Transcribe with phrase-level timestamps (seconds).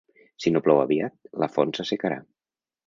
[0.45, 1.15] Si no plou aviat,
[1.45, 2.21] la font s'assecarà.